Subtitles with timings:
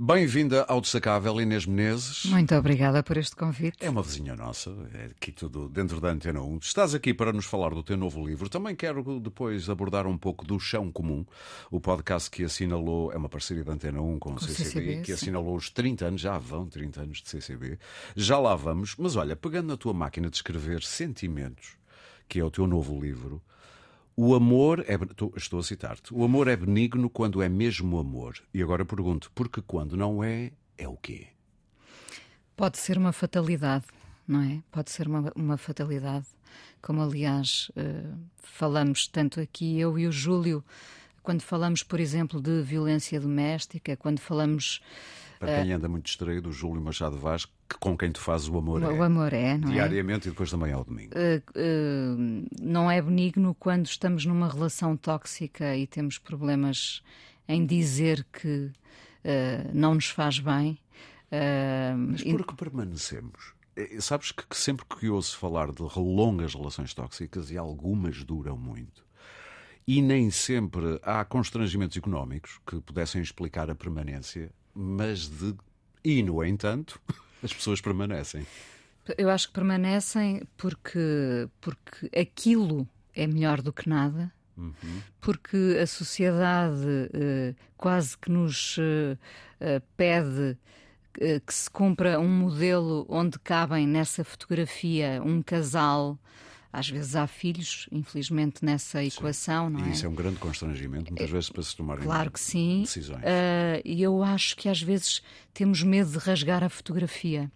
[0.00, 2.26] Bem-vinda ao Destacável, Inês Menezes.
[2.26, 3.78] Muito obrigada por este convite.
[3.80, 6.58] É uma vizinha nossa, é aqui tudo dentro da Antena 1.
[6.58, 8.48] Estás aqui para nos falar do teu novo livro.
[8.48, 11.26] Também quero depois abordar um pouco do Chão Comum,
[11.68, 15.02] o podcast que assinalou, é uma parceria da Antena 1 com, com o CCB, CCB,
[15.02, 17.76] que assinalou os 30 anos, já vão 30 anos de CCB.
[18.14, 21.76] Já lá vamos, mas olha, pegando na tua máquina de escrever sentimentos,
[22.28, 23.42] que é o teu novo livro,
[24.20, 24.98] o amor é.
[25.36, 26.12] Estou a citar-te.
[26.12, 28.34] O amor é benigno quando é mesmo amor.
[28.52, 31.28] E agora pergunto, porque quando não é, é o quê?
[32.56, 33.84] Pode ser uma fatalidade,
[34.26, 34.60] não é?
[34.72, 36.26] Pode ser uma, uma fatalidade.
[36.82, 40.64] Como, aliás, uh, falamos tanto aqui, eu e o Júlio,
[41.22, 44.80] quando falamos, por exemplo, de violência doméstica, quando falamos
[45.38, 48.82] para quem anda muito distraído, o Júlio Machado Vaz, com quem tu fazes o amor
[48.82, 49.06] o, é.
[49.06, 49.72] Amor é, não é?
[49.72, 50.28] Diariamente é?
[50.28, 51.12] e depois também ao domingo.
[51.14, 57.02] Uh, uh, não é benigno quando estamos numa relação tóxica e temos problemas
[57.46, 58.70] em dizer que
[59.24, 60.78] uh, não nos faz bem.
[62.08, 63.52] Mas por que permanecemos?
[64.00, 69.04] Sabes que, que sempre que ouço falar de longas relações tóxicas, e algumas duram muito,
[69.86, 75.54] e nem sempre há constrangimentos económicos que pudessem explicar a permanência, mas de.
[76.04, 77.00] E, no entanto,
[77.42, 78.46] as pessoas permanecem.
[79.16, 84.32] Eu acho que permanecem porque, porque aquilo é melhor do que nada.
[84.56, 85.02] Uhum.
[85.20, 89.16] Porque a sociedade uh, quase que nos uh,
[89.60, 90.58] uh, pede
[91.44, 96.16] que se cumpra um modelo onde cabem nessa fotografia um casal
[96.72, 99.92] às vezes há filhos, infelizmente, nessa equação, não e é?
[99.92, 102.82] isso é um grande constrangimento, muitas é, vezes, para se tomarem claro que sim.
[102.82, 103.22] decisões.
[103.22, 105.22] Uh, e eu acho que às vezes
[105.54, 107.50] temos medo de rasgar a fotografia.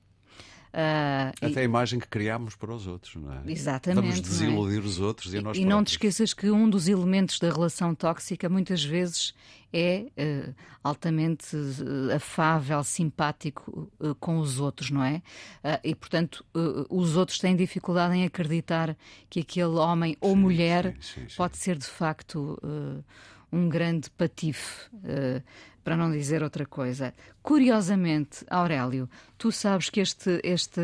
[0.73, 1.59] Uh, Até e...
[1.59, 3.43] a imagem que criámos para os outros, não é?
[3.47, 4.01] Exatamente.
[4.01, 4.23] Vamos é?
[4.23, 4.87] desiludir é?
[4.87, 5.69] os outros e a nós E próprios.
[5.69, 9.35] não te esqueças que um dos elementos da relação tóxica muitas vezes
[9.71, 15.23] é uh, altamente uh, afável, simpático uh, com os outros, não é?
[15.85, 16.45] e, portanto,
[16.89, 18.97] os outros têm dificuldade em acreditar
[19.29, 22.59] que aquele homem ou sim, mulher sim, sim, pode ser de facto
[23.53, 24.89] um grande patife
[25.85, 27.13] para não dizer outra coisa.
[27.43, 30.81] Curiosamente, Aurélio, tu sabes que este, este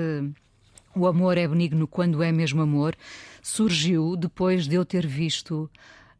[0.95, 2.97] o amor é benigno quando é mesmo amor
[3.43, 5.71] surgiu depois de eu ter visto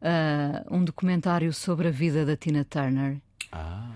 [0.01, 3.17] uh, um documentário sobre a vida da Tina Turner.
[3.51, 3.89] Ah.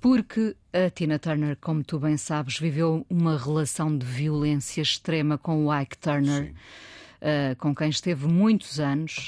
[0.00, 5.66] Porque a Tina Turner, como tu bem sabes, viveu uma relação de violência extrema com
[5.66, 6.52] o Ike Turner,
[7.20, 9.26] uh, com quem esteve muitos anos.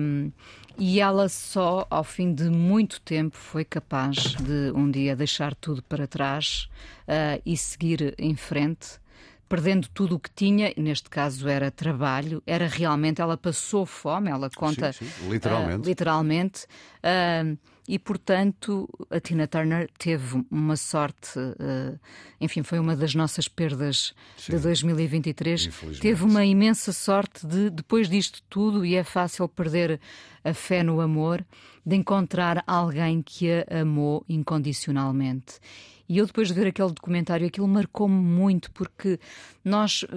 [0.00, 0.32] Um,
[0.76, 5.82] e ela só, ao fim de muito tempo, foi capaz de um dia deixar tudo
[5.82, 6.68] para trás
[7.08, 9.00] uh, e seguir em frente,
[9.48, 14.50] perdendo tudo o que tinha, neste caso era trabalho, era realmente, ela passou fome, ela
[14.50, 14.92] conta.
[14.92, 15.30] Sim, sim.
[15.30, 15.80] Literalmente.
[15.82, 16.66] Uh, literalmente.
[17.02, 21.98] Uh, e, portanto, a Tina Turner teve uma sorte, uh,
[22.40, 25.68] enfim, foi uma das nossas perdas Sim, de 2023.
[26.00, 30.00] Teve uma imensa sorte de, depois disto tudo, e é fácil perder
[30.42, 31.44] a fé no amor,
[31.84, 35.60] de encontrar alguém que a amou incondicionalmente.
[36.08, 39.18] E eu, depois de ver aquele documentário, aquilo marcou-me muito, porque
[39.64, 40.08] nós uh,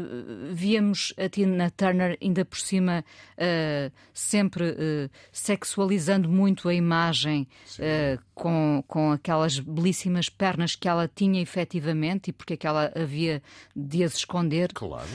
[0.52, 3.06] víamos a Tina Turner, ainda por cima,
[3.38, 7.48] uh, sempre uh, sexualizando muito a imagem,
[8.34, 13.42] com, com aquelas belíssimas pernas que ela tinha efetivamente, e porque é que ela havia
[13.76, 14.72] de as esconder.
[14.74, 15.08] Claro.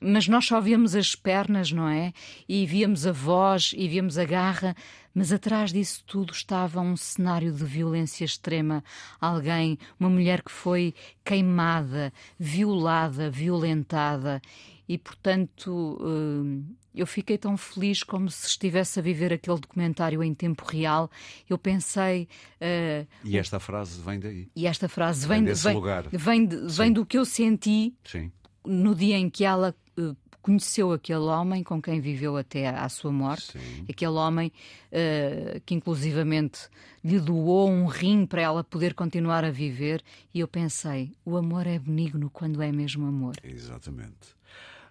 [0.00, 2.12] mas nós só víamos as pernas, não é?
[2.48, 4.76] E víamos a voz, e víamos a garra,
[5.14, 8.84] mas atrás disso tudo estava um cenário de violência extrema.
[9.20, 10.94] Alguém, uma mulher que foi
[11.24, 14.40] queimada, violada, violentada.
[14.88, 20.34] E, portanto, eh, eu fiquei tão feliz como se estivesse a viver aquele documentário em
[20.34, 21.10] tempo real.
[21.48, 22.28] Eu pensei.
[22.60, 24.48] Uh, e esta frase vem daí.
[24.56, 26.08] E esta frase vem, vem desse vem, lugar.
[26.10, 28.32] Vem, de, vem do que eu senti Sim.
[28.66, 33.12] no dia em que ela uh, conheceu aquele homem com quem viveu até à sua
[33.12, 33.84] morte, Sim.
[33.88, 34.52] aquele homem
[34.92, 36.68] uh, que inclusivamente
[37.02, 40.02] lhe doou um rim para ela poder continuar a viver,
[40.34, 43.34] e eu pensei, o amor é benigno quando é mesmo amor.
[43.42, 44.39] Exatamente.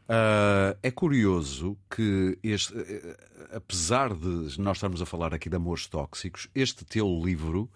[0.09, 3.17] Uh, é curioso que, este, uh,
[3.53, 7.69] apesar de nós estarmos a falar aqui de amores tóxicos, este teu livro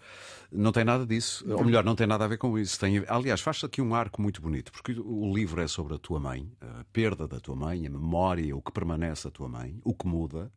[0.51, 1.47] não tem nada disso.
[1.47, 1.57] Não.
[1.57, 2.79] Ou melhor, não tem nada a ver com isso.
[2.79, 6.19] Tem, aliás, faz aqui um arco muito bonito, porque o livro é sobre a tua
[6.19, 9.93] mãe, a perda da tua mãe, a memória, o que permanece da tua mãe, o
[9.93, 10.51] que muda.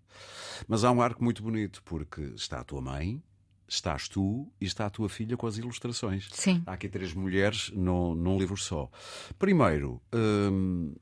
[0.67, 3.23] Mas há um arco muito bonito, porque está a tua mãe,
[3.69, 6.29] estás tu e está a tua filha com as ilustrações.
[6.33, 6.63] Sim.
[6.67, 8.91] Há aqui três mulheres no, num livro só.
[9.39, 10.95] Primeiro, hum,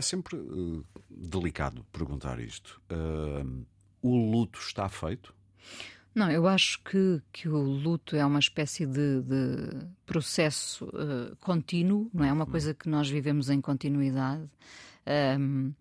[0.00, 2.80] é sempre uh, delicado perguntar isto.
[2.90, 3.64] Uh,
[4.02, 5.34] o luto está feito?
[6.14, 12.10] Não, eu acho que, que o luto é uma espécie de, de processo uh, contínuo,
[12.12, 12.32] não é?
[12.32, 14.42] Uma coisa que nós vivemos em continuidade.
[15.38, 15.72] Um,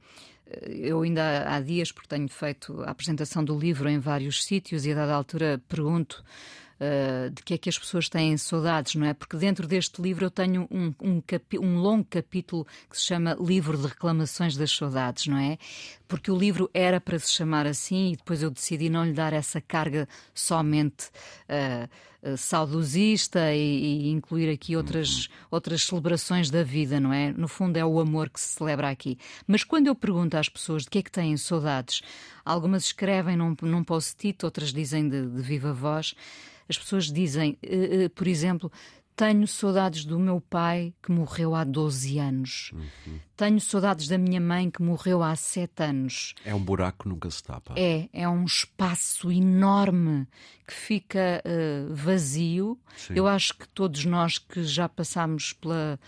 [0.68, 4.92] eu ainda há dias, porque tenho feito a apresentação do livro em vários sítios e
[4.92, 6.24] a dada altura pergunto
[6.80, 9.14] uh, de que é que as pessoas têm saudades, não é?
[9.14, 11.22] Porque dentro deste livro eu tenho um, um,
[11.62, 15.58] um, longo capítulo que se chama Livro de Reclamações das Saudades, não é?
[16.08, 19.34] Porque o livro era para se chamar assim e depois eu decidi não lhe dar
[19.34, 21.10] essa carga somente.
[21.48, 21.90] Uh,
[22.38, 25.34] saudosista e, e, incluir aqui outras, uhum.
[25.52, 27.32] outras celebrações da vida, não é?
[27.32, 29.18] No fundo é o amor que se celebra aqui.
[29.48, 32.02] Mas quando eu pergunto às pessoas de que é que têm saudades,
[32.50, 36.16] algumas escrevem num, num post-it, outras dizem de, de viva voz.
[36.68, 38.72] As pessoas dizem, uh, uh, por exemplo,
[39.20, 42.72] tenho saudades do meu pai que morreu há 12 anos.
[42.74, 43.20] Uhum.
[43.36, 46.34] Tenho saudades da minha mãe que morreu há 7 anos.
[46.46, 47.74] É um buraco que nunca se tapa.
[47.76, 50.26] É, é um espaço enorme
[50.66, 52.80] que fica uh, vazio.
[52.96, 53.16] Sim.
[53.16, 56.00] Eu acho que todos nós que já passamos pela,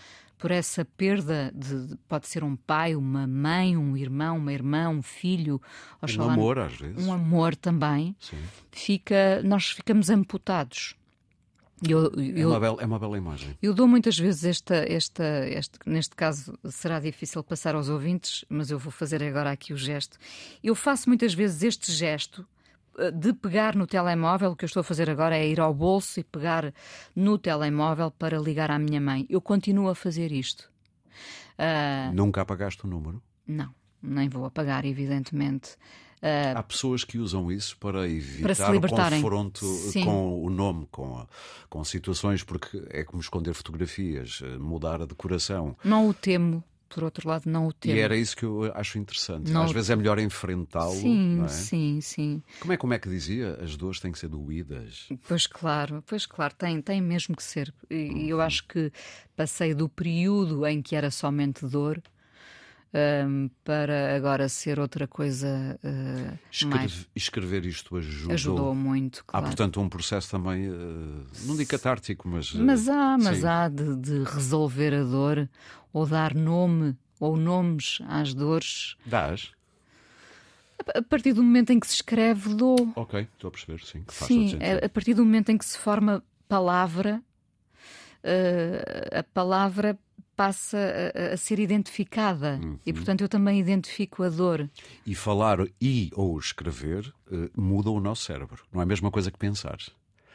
[0.42, 5.00] por essa perda de, pode ser um pai, uma mãe, um irmão, uma irmã, um
[5.00, 5.62] filho,
[6.18, 8.16] um amor às vezes, um amor também.
[8.18, 8.38] Sim.
[8.72, 10.96] Fica, nós ficamos amputados.
[11.88, 13.56] Eu, eu, é, uma bela, é uma bela imagem.
[13.62, 18.68] Eu dou muitas vezes esta, esta, este, neste caso será difícil passar aos ouvintes, mas
[18.68, 20.18] eu vou fazer agora aqui o gesto.
[20.60, 22.44] Eu faço muitas vezes este gesto
[23.14, 26.20] de pegar no telemóvel, o que eu estou a fazer agora é ir ao bolso
[26.20, 26.72] e pegar
[27.14, 29.26] no telemóvel para ligar à minha mãe.
[29.28, 30.70] Eu continuo a fazer isto.
[31.58, 32.14] Uh...
[32.14, 33.22] Nunca apagaste o número?
[33.46, 35.76] Não, nem vou apagar, evidentemente.
[36.22, 36.56] Uh...
[36.56, 40.04] Há pessoas que usam isso para evitar para o confronto Sim.
[40.04, 41.26] com o nome, com, a,
[41.68, 45.76] com situações, porque é como esconder fotografias, eh, mudar a decoração.
[45.82, 46.62] Não o temo,
[46.92, 47.96] por outro lado, não o temo.
[47.96, 49.50] E era isso que eu acho interessante.
[49.50, 50.94] Não Às vezes é melhor enfrentá-lo.
[50.94, 51.48] Sim, é?
[51.48, 52.42] sim, sim.
[52.60, 53.58] Como é, como é que dizia?
[53.62, 55.08] As dores têm que ser doídas.
[55.26, 57.72] Pois claro, pois claro, tem, tem mesmo que ser.
[57.90, 58.26] E uhum.
[58.26, 58.92] eu acho que
[59.34, 62.02] passei do período em que era somente dor
[62.94, 67.08] um, para agora ser outra coisa uh, Escreve, mais...
[67.16, 68.32] Escrever isto ajudou?
[68.32, 69.46] Ajudou muito, claro.
[69.46, 72.52] Há, portanto, um processo também, uh, não digo catártico, mas...
[72.52, 73.46] Uh, mas há, mas sim.
[73.46, 75.48] há de, de, resolver a dor
[75.92, 78.96] ou dar nome ou nomes às dores.
[79.06, 79.52] Dás?
[80.94, 82.92] A partir do momento em que se escreve, dou.
[82.96, 84.04] Ok, estou a perceber, sim.
[84.08, 87.22] Sim, a partir do momento em que se forma palavra,
[88.24, 89.96] uh, a palavra
[90.34, 90.78] passa
[91.14, 92.78] a, a ser identificada uhum.
[92.84, 94.68] e, portanto, eu também identifico a dor.
[95.06, 98.64] E falar e ou escrever uh, muda o nosso cérebro.
[98.72, 99.78] Não é a mesma coisa que pensar.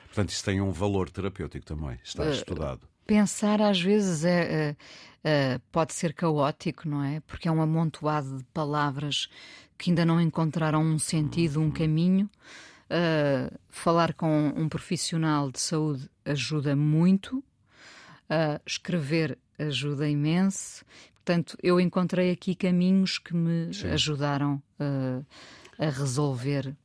[0.06, 2.00] Portanto, isso tem um valor terapêutico também.
[2.04, 2.88] Está uh, estudado.
[3.08, 4.76] Pensar às vezes é,
[5.24, 7.22] é, pode ser caótico, não é?
[7.22, 9.30] Porque é um amontoado de palavras
[9.78, 11.72] que ainda não encontraram um sentido, um uhum.
[11.72, 12.30] caminho.
[12.90, 17.38] Uh, falar com um profissional de saúde ajuda muito.
[18.30, 20.86] Uh, escrever ajuda imenso.
[21.16, 23.90] Portanto, eu encontrei aqui caminhos que me Sim.
[23.90, 25.26] ajudaram uh,
[25.78, 26.76] a resolver.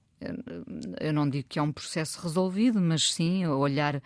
[1.00, 4.00] Eu não digo que é um processo resolvido, mas sim olhar uh,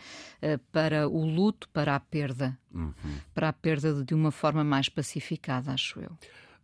[0.73, 2.95] para o luto, para a perda, uhum.
[3.35, 6.11] para a perda de uma forma mais pacificada, acho eu.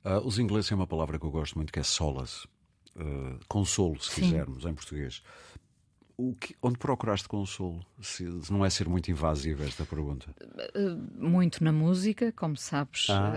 [0.05, 2.47] Uh, os ingleses têm uma palavra que eu gosto muito que é solace,
[3.49, 4.23] consolo, se sim.
[4.23, 5.23] quisermos, em português.
[6.41, 7.85] Que, onde procuraste consolo?
[8.01, 10.27] Se, não é ser muito invasiva esta pergunta.
[10.75, 13.09] Eh, muito na música, como sabes.
[13.11, 13.33] Ah,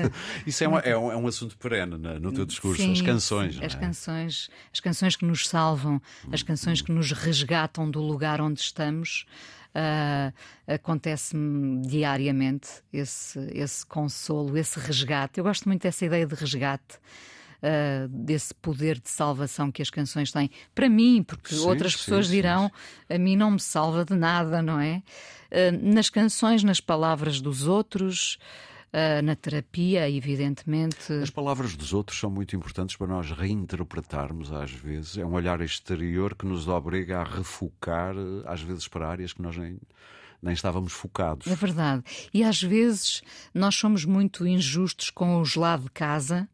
[0.46, 3.60] isso é, uma, é, um, é, um, assunto perene no teu discurso, Sim, as canções.
[3.62, 3.78] As é?
[3.78, 6.00] canções, as canções que nos salvam,
[6.32, 9.26] as hum, canções que nos resgatam do lugar onde estamos.
[9.74, 10.32] Uh,
[10.72, 15.38] Acontece-me diariamente esse, esse consolo, esse resgate.
[15.38, 16.98] Eu gosto muito dessa ideia de resgate
[17.64, 20.50] uh, desse poder de salvação que as canções têm.
[20.74, 22.70] Para mim, porque sim, outras pessoas sim, dirão,
[23.08, 25.02] sim, a mim não me salva de nada, não é?
[25.50, 28.38] Uh, nas canções, nas palavras dos outros.
[28.92, 31.12] Uh, na terapia, evidentemente.
[31.14, 35.18] As palavras dos outros são muito importantes para nós reinterpretarmos, às vezes.
[35.18, 38.14] É um olhar exterior que nos obriga a refocar,
[38.46, 39.80] às vezes, para áreas que nós nem
[40.40, 41.46] nem estávamos focados.
[41.48, 42.04] É verdade.
[42.32, 46.48] E às vezes nós somos muito injustos com os lá de casa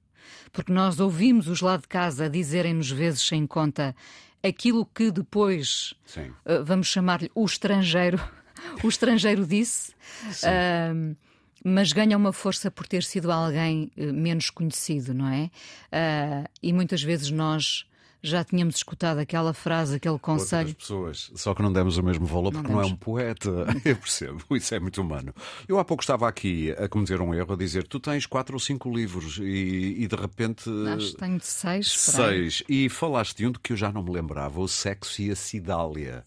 [0.52, 3.94] porque nós ouvimos os lá de casa dizerem-nos vezes sem conta
[4.42, 8.20] aquilo que depois uh, vamos chamar-lhe o estrangeiro,
[8.82, 9.92] o estrangeiro disse.
[10.44, 11.16] Uh,
[11.62, 15.50] mas ganha uma força por ter sido alguém uh, menos conhecido, não é?
[16.62, 17.84] e muitas vezes nós
[18.22, 20.68] já tínhamos escutado aquela frase, aquele conselho.
[20.68, 23.50] Outras pessoas, só que não demos o mesmo valor porque não, não é um poeta.
[23.84, 25.34] Eu percebo, isso é muito humano.
[25.66, 28.60] Eu há pouco estava aqui a cometer um erro, a dizer tu tens quatro ou
[28.60, 30.70] cinco livros e, e de repente.
[30.94, 31.90] Acho que tenho seis.
[31.90, 32.62] Seis.
[32.68, 36.24] E falaste de um que eu já não me lembrava, o Sexo e a Cidália.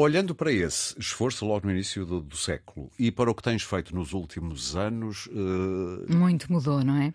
[0.00, 3.64] Olhando para esse esforço logo no início do, do, século e para o que tens
[3.64, 5.26] feito nos últimos anos.
[5.26, 6.06] Uh...
[6.08, 7.12] Muito mudou, não é?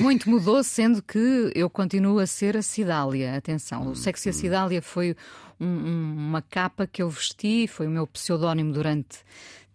[0.00, 3.36] Muito mudou, sendo que eu continuo a ser a Cidália.
[3.36, 4.32] Atenção, o Sexo e a.
[4.32, 5.14] Cidália foi
[5.60, 9.18] um, um, uma capa que eu vesti, foi o meu pseudónimo durante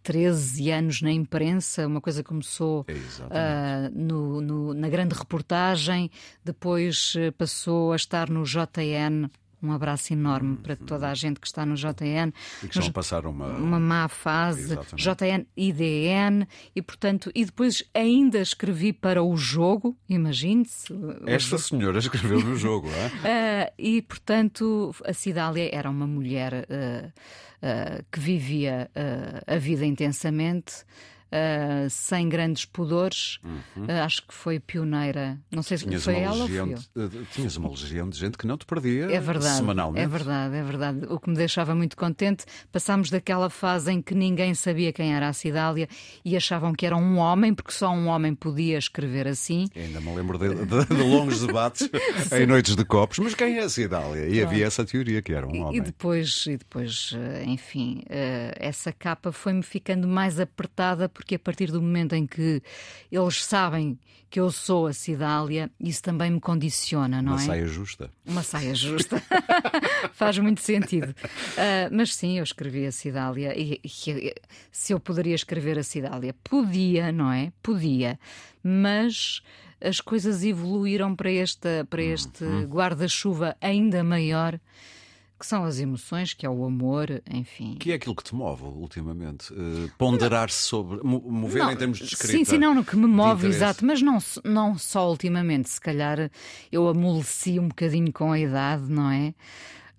[0.01, 6.09] 13 anos na imprensa, uma coisa começou uh, no, no, na grande reportagem,
[6.43, 9.29] depois eh, passou a estar no JN,
[9.61, 12.31] um abraço enorme para toda a gente que está no JN.
[12.63, 13.47] E que estão a passar uma...
[13.47, 14.73] uma má fase.
[14.73, 15.03] Exatamente.
[15.03, 20.93] JN IDN e, portanto, e depois ainda escrevi para o jogo, imagine-se.
[21.25, 21.63] Esta jogo.
[21.63, 23.67] senhora escreveu no jogo, é?
[23.69, 28.89] Uh, e, portanto, a Cidália era uma mulher uh, uh, que vivia
[29.45, 30.85] a vida intensamente
[31.29, 33.39] uh, sem grandes pudores.
[33.43, 33.85] Uhum.
[33.85, 35.37] Uh, acho que foi pioneira.
[35.51, 36.73] Não sei se foi ela ou foi eu.
[36.73, 40.03] Eh, tinhas uma legião de gente que não te perdia é verdade, semanalmente.
[40.03, 41.05] É verdade, é verdade.
[41.09, 45.27] O que me deixava muito contente, passámos daquela fase em que ninguém sabia quem era
[45.27, 45.87] a Cidália
[46.23, 49.67] e achavam que era um homem, porque só um homem podia escrever assim.
[49.75, 51.89] Eu ainda me lembro de, de, de longos debates
[52.31, 54.27] em noites de copos, mas quem é a Cidália?
[54.27, 55.77] E havia essa teoria que era um homem.
[55.77, 57.13] E depois, e depois
[57.45, 58.03] enfim,
[58.55, 62.63] essa capa foi-me ficando mais apertada porque a partir do momento em que
[63.11, 63.99] eles sabem
[64.29, 67.43] que eu sou a Cidália, isso também me condiciona, não Uma é?
[67.43, 68.11] Uma saia justa.
[68.25, 69.23] Uma saia justa.
[70.13, 71.09] Faz muito sentido.
[71.09, 74.33] Uh, mas sim, eu escrevi a Cidália e, e
[74.71, 77.51] se eu poderia escrever a Cidália, podia, não é?
[77.61, 78.17] Podia,
[78.63, 79.41] mas
[79.81, 82.63] as coisas evoluíram para, esta, para este uhum.
[82.63, 84.57] guarda-chuva ainda maior
[85.39, 87.75] que são as emoções, que é o amor, enfim.
[87.79, 89.53] Que é aquilo que te move ultimamente?
[89.53, 90.99] Uh, Ponderar-se sobre.
[91.03, 92.37] mover não, em termos de escrita.
[92.37, 95.69] Sim, sim, não, no que me move, exato, mas não, não só ultimamente.
[95.69, 96.29] Se calhar
[96.71, 99.33] eu amoleci um bocadinho com a idade, não é?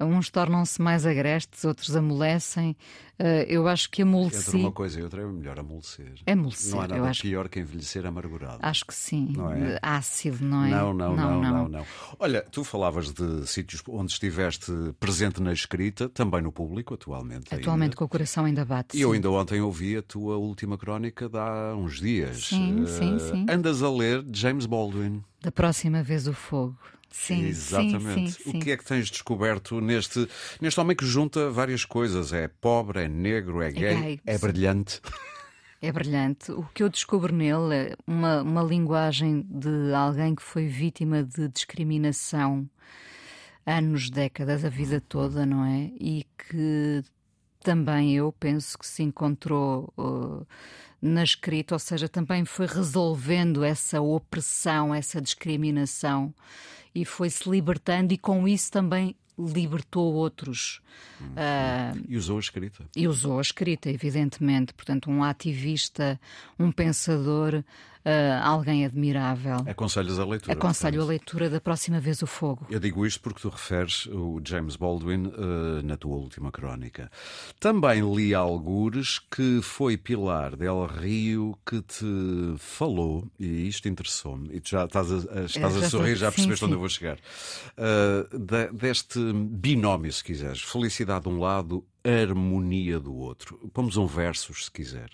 [0.00, 2.76] Uns tornam-se mais agrestes, outros amolecem.
[3.18, 4.48] Uh, eu acho que amoleci.
[4.48, 6.14] Entre uma coisa e outra é melhor amolecer.
[6.26, 6.74] Amolecer.
[6.74, 7.20] Não há nada acho...
[7.20, 8.58] pior que envelhecer amargurado.
[8.62, 9.34] Acho que sim.
[9.36, 9.78] Não é?
[9.82, 10.70] Ácido, não é?
[10.70, 11.86] Não não não, não, não.
[12.18, 17.54] Olha, tu falavas de sítios onde estiveste presente na escrita, também no público, atualmente.
[17.54, 18.96] Atualmente com o coração ainda bate.
[18.96, 22.46] E eu ainda ontem ouvi a tua última crónica de há uns dias.
[22.46, 23.46] Sim, sim, sim.
[23.50, 25.22] Andas a ler James Baldwin.
[25.42, 26.76] Da próxima vez o fogo.
[27.10, 28.32] Sim, Exatamente.
[28.32, 30.28] Sim, sim, o que é que tens descoberto neste,
[30.60, 32.32] neste homem que junta várias coisas?
[32.32, 35.00] É pobre, é negro, é gay, é, gay, é brilhante.
[35.82, 36.52] É brilhante.
[36.52, 41.48] O que eu descubro nele é uma, uma linguagem de alguém que foi vítima de
[41.48, 42.68] discriminação
[43.66, 45.90] anos, décadas, a vida toda, não é?
[45.98, 47.02] E que
[47.60, 50.46] também eu penso que se encontrou uh,
[51.00, 56.34] na escrita, ou seja, também foi resolvendo essa opressão, essa discriminação
[56.94, 60.80] e foi-se libertando, e com isso também libertou outros.
[61.20, 62.84] Uh, e usou a escrita.
[62.94, 64.74] E usou a escrita, evidentemente.
[64.74, 66.20] Portanto, um ativista,
[66.58, 67.64] um pensador
[68.42, 69.56] alguém admirável.
[69.66, 70.52] Aconselhas a leitura.
[70.52, 72.66] Aconselho a leitura da próxima vez o fogo.
[72.70, 77.10] Eu digo isto porque tu referes o James Baldwin uh, na tua última crónica.
[77.58, 84.60] Também li algures que foi Pilar del Rio que te falou, e isto interessou-me, e
[84.60, 86.76] tu já estás a, estás a sorrir, já percebeste sim, onde sim.
[86.76, 87.18] eu vou chegar,
[87.76, 90.62] uh, de, deste binómio, se quiseres.
[90.62, 93.70] Felicidade de um lado, harmonia do outro.
[93.72, 95.10] Pomos um versos, se quiser.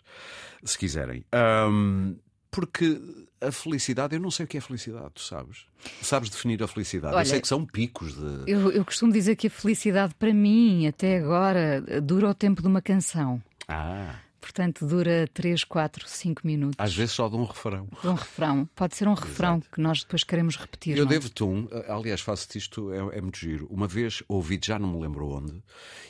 [0.62, 1.25] Se quiserem.
[1.35, 2.16] Um,
[2.56, 2.98] porque
[3.38, 5.66] a felicidade, eu não sei o que é felicidade, tu sabes?
[6.00, 7.14] Sabes definir a felicidade?
[7.14, 8.50] Olha, eu sei que são picos de.
[8.50, 12.68] Eu, eu costumo dizer que a felicidade, para mim, até agora, dura o tempo de
[12.68, 13.42] uma canção.
[13.68, 14.14] Ah.
[14.40, 16.76] Portanto, dura 3, 4, 5 minutos.
[16.78, 17.88] Às vezes só de um refrão.
[18.00, 18.69] De um refrão.
[18.75, 19.71] Pode ser um refrão Exato.
[19.71, 20.97] que nós depois queremos repetir.
[20.97, 21.11] Eu não?
[21.11, 21.14] É?
[21.14, 23.66] devo-te um, aliás, faço-te isto, é, é, muito giro.
[23.71, 25.62] Uma vez ouvi, já não me lembro onde,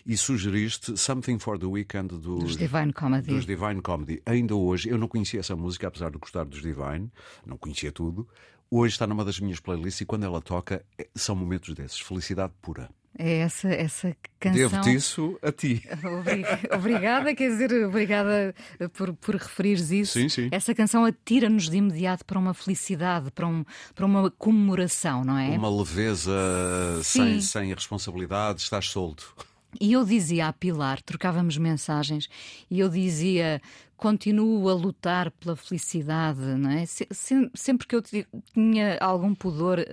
[0.04, 3.28] e sugeriste Something for the Weekend dos, dos Divine Comedy.
[3.28, 4.22] Dos Divine Comedy.
[4.26, 7.10] Ainda hoje, eu não conhecia essa música, apesar de gostar dos Divine,
[7.44, 8.28] não conhecia tudo.
[8.68, 12.00] Hoje está numa das minhas playlists e quando ela toca, é, são momentos desses.
[12.00, 12.90] Felicidade pura.
[13.18, 14.58] É essa, essa canção.
[14.58, 15.82] Devo-te isso a ti.
[16.74, 18.54] Obrigada, quer dizer, obrigada
[18.92, 20.12] por, por referires isso.
[20.12, 20.48] Sim, sim.
[20.50, 25.48] Essa canção atira-nos de imediato para uma felicidade, para, um, para uma comemoração, não é?
[25.56, 26.32] Uma leveza
[27.02, 29.34] sem, sem responsabilidade, estás solto.
[29.80, 32.28] E eu dizia a Pilar, trocávamos mensagens,
[32.70, 33.60] e eu dizia
[33.96, 36.86] continuo a lutar pela felicidade, não é?
[36.86, 37.06] Se,
[37.54, 39.84] sempre que eu tinha algum pudor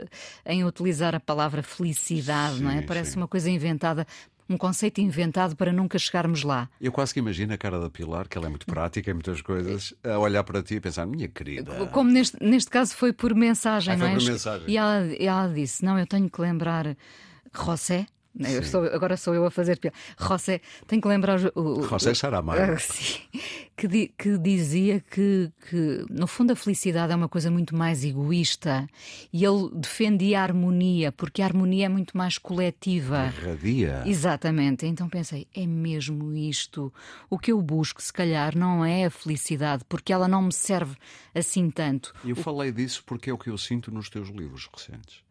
[0.46, 2.82] em utilizar a palavra felicidade, sim, não é?
[2.82, 3.18] Parece sim.
[3.18, 4.06] uma coisa inventada
[4.50, 6.70] um conceito inventado para nunca chegarmos lá.
[6.80, 9.42] Eu quase que imagino a cara da Pilar, que ela é muito prática em muitas
[9.42, 11.86] coisas, a olhar para ti e pensar, minha querida.
[11.88, 14.14] Como neste, neste caso foi por mensagem, ah, não é?
[14.14, 14.70] Por mensagem.
[14.70, 16.96] E ela, ela disse: Não, eu tenho que lembrar
[17.54, 18.06] José,
[18.64, 19.96] Sou, agora sou eu a fazer piada.
[20.20, 21.82] José, tenho que lembrar o.
[21.82, 22.60] o José Saramago.
[22.80, 23.20] sim,
[23.78, 28.04] que, di, que dizia que, que, no fundo, a felicidade é uma coisa muito mais
[28.04, 28.88] egoísta
[29.32, 33.32] e ele defendia a harmonia, porque a harmonia é muito mais coletiva.
[33.38, 34.02] Irradia.
[34.06, 34.88] Exatamente.
[34.88, 36.92] Então pensei, é mesmo isto.
[37.30, 40.96] O que eu busco, se calhar, não é a felicidade, porque ela não me serve
[41.36, 42.16] assim tanto.
[42.26, 45.24] Eu falei disso porque é o que eu sinto nos teus livros recentes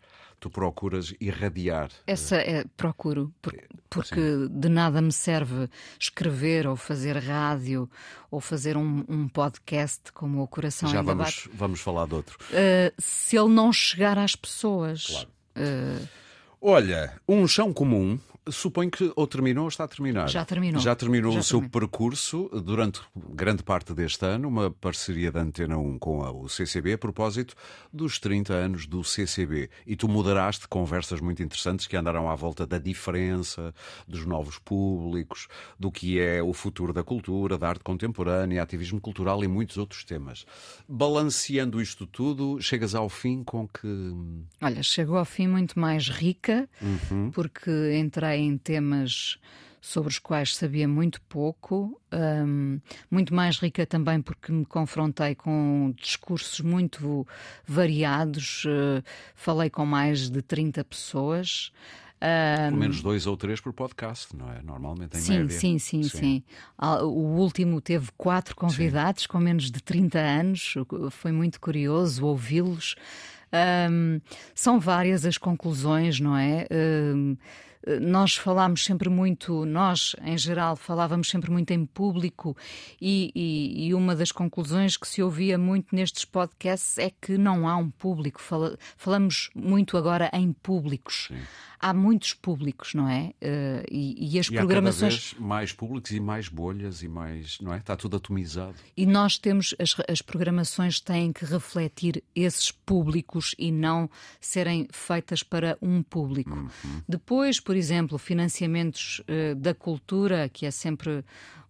[0.43, 1.89] tu procuras irradiar.
[2.05, 3.55] Essa é, procuro, por,
[3.89, 4.49] porque Sim.
[4.51, 5.71] de nada me serve
[6.01, 7.89] escrever ou fazer rádio
[8.29, 11.51] ou fazer um, um podcast como o Coração Já vamos, Debate.
[11.55, 12.37] vamos falar de outro.
[12.51, 15.07] Uh, se ele não chegar às pessoas.
[15.07, 15.29] Claro.
[15.57, 16.09] Uh...
[16.61, 18.19] Olha, um chão comum
[18.51, 20.29] suponho que ou terminou ou está a terminar.
[20.29, 20.81] Já terminou.
[20.81, 21.63] Já terminou Já o terminou.
[21.63, 26.49] seu percurso durante grande parte deste ano, uma parceria da Antena 1 com a, o
[26.49, 27.55] CCB a propósito
[27.93, 29.71] dos 30 anos do CCB.
[29.87, 33.75] E tu moderaste conversas muito interessantes que andaram à volta da diferença,
[34.09, 35.47] dos novos públicos,
[35.79, 40.05] do que é o futuro da cultura, da arte contemporânea, ativismo cultural e muitos outros
[40.05, 40.45] temas.
[40.89, 44.13] Balanceando isto tudo, chegas ao fim com que.
[44.61, 47.31] Olha, chegou ao fim muito mais rica, uhum.
[47.31, 49.39] porque entrei em temas
[49.83, 55.93] sobre os quais sabia muito pouco, um, muito mais rica também porque me confrontei com
[56.01, 57.27] discursos muito
[57.67, 59.03] variados, uh,
[59.35, 61.73] falei com mais de 30 pessoas.
[62.23, 64.63] Um, Pelo menos dois ou três por podcast, não é?
[64.63, 65.59] Normalmente em sim, média.
[65.59, 66.43] Sim, sim, sim, sim.
[67.03, 69.29] O último teve quatro convidados sim.
[69.29, 70.75] com menos de 30 anos,
[71.11, 72.95] foi muito curioso ouvi-los.
[73.91, 74.21] Um,
[74.55, 76.69] são várias as conclusões, não é?
[76.71, 77.37] Um,
[78.01, 82.57] nós falámos sempre muito, nós em geral falávamos sempre muito em público
[83.01, 87.69] e, e, e, uma das conclusões que se ouvia muito nestes podcasts é que não
[87.69, 88.41] há um público.
[88.41, 91.27] Fala, falamos muito agora em públicos.
[91.29, 91.43] Sim
[91.83, 93.35] há muitos públicos, não é?
[93.43, 95.03] Uh, e, e, as programações.
[95.03, 97.59] Há cada vez mais públicos e mais bolhas e mais.
[97.61, 97.79] não é?
[97.79, 98.77] Está tudo atomizado.
[98.97, 99.75] E nós temos.
[99.79, 104.09] As, as programações têm que refletir esses públicos e não
[104.41, 106.53] serem feitas para um público.
[106.53, 107.03] Uhum.
[107.09, 111.25] Depois, por exemplo, financiamentos uh, da cultura, que é sempre.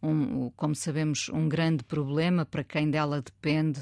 [0.04, 3.80] Um, como sabemos, um grande problema para quem dela depende.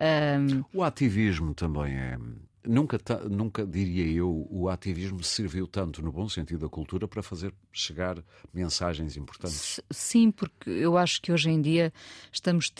[0.00, 0.64] Um...
[0.74, 2.18] O ativismo também é,
[2.62, 7.54] Nunca, nunca, diria eu, o ativismo serviu tanto, no bom sentido da cultura, para fazer
[7.72, 9.80] chegar mensagens importantes.
[9.90, 11.92] Sim, porque eu acho que hoje em dia
[12.30, 12.70] estamos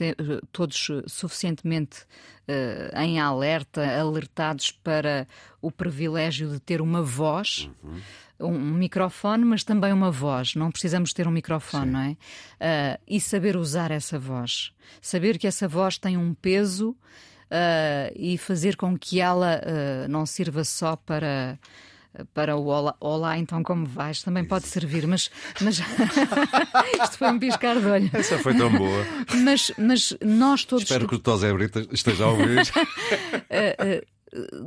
[0.52, 2.02] todos suficientemente
[2.46, 5.26] uh, em alerta, alertados para
[5.62, 7.70] o privilégio de ter uma voz.
[7.82, 8.00] Uhum
[8.40, 10.54] um microfone, mas também uma voz.
[10.54, 11.92] Não precisamos ter um microfone, Sim.
[11.92, 12.10] não é?
[12.10, 14.72] Uh, e saber usar essa voz.
[15.00, 16.96] Saber que essa voz tem um peso
[17.50, 21.58] uh, e fazer com que ela uh, não sirva só para
[22.34, 24.20] para o olá, olá, então como vais?
[24.20, 25.78] Também pode servir, mas, mas...
[27.04, 28.10] isto foi um piscar de olho.
[28.12, 29.06] Essa foi tão boa.
[29.44, 30.82] Mas, mas nós todos.
[30.82, 32.62] Espero que o Tosé Brito esteja a ouvir.
[32.62, 34.06] uh,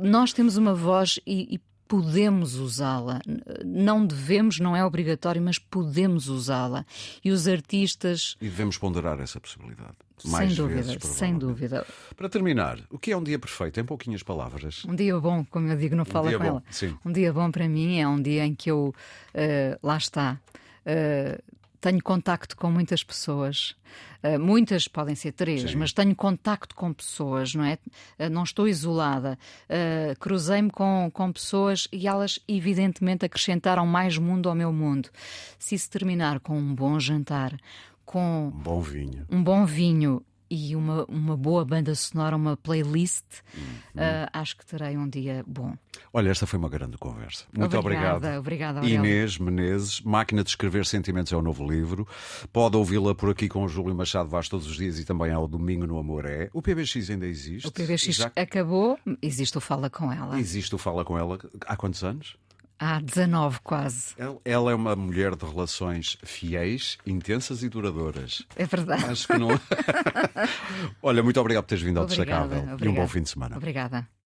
[0.00, 3.20] nós temos uma voz e, e podemos usá-la.
[3.64, 6.84] Não devemos, não é obrigatório, mas podemos usá-la.
[7.24, 8.36] E os artistas.
[8.40, 9.96] E devemos ponderar essa possibilidade.
[10.26, 11.86] Mais sem dúvida, vezes, sem dúvida.
[12.16, 13.80] Para terminar, o que é um dia perfeito?
[13.80, 14.84] Em pouquinhas palavras.
[14.84, 16.62] Um dia bom, como eu digo, não fala um com bom, ela.
[16.70, 16.96] Sim.
[17.04, 18.94] Um dia bom para mim é um dia em que eu,
[19.34, 20.40] uh, lá está,
[20.86, 23.76] uh, tenho contacto com muitas pessoas.
[24.22, 25.76] Uh, muitas podem ser três, Sim.
[25.76, 27.74] mas tenho contacto com pessoas, não é?
[28.18, 29.38] Uh, não estou isolada.
[29.68, 35.10] Uh, Cruzei-me com, com pessoas e elas, evidentemente, acrescentaram mais mundo ao meu mundo.
[35.58, 37.54] Se isso terminar com um bom jantar,
[38.04, 43.24] com um bom vinho, um bom vinho e uma, uma boa banda sonora, uma playlist,
[43.56, 43.62] uhum.
[43.94, 45.74] uh, acho que terei um dia bom.
[46.12, 47.44] Olha, esta foi uma grande conversa.
[47.52, 48.76] Muito obrigada, obrigado.
[48.76, 52.06] Obrigada, Inês Menezes, Máquina de Escrever Sentimentos é o novo livro.
[52.52, 55.48] Pode ouvi-la por aqui com o Júlio Machado Vaz todos os dias e também ao
[55.48, 56.48] Domingo no Amor é.
[56.52, 57.66] O PBX ainda existe?
[57.66, 58.30] O PBX Já...
[58.36, 60.38] acabou, existe o Fala Com Ela.
[60.38, 62.36] Existe o Fala Com Ela há quantos anos?
[62.78, 64.14] Há 19 quase.
[64.44, 68.42] Ela é uma mulher de relações fiéis, intensas e duradouras.
[68.56, 69.04] É verdade.
[69.04, 69.48] Acho que não.
[71.02, 73.56] Olha, muito obrigado por teres vindo ao Destacável e um bom fim de semana.
[73.56, 74.06] Obrigada.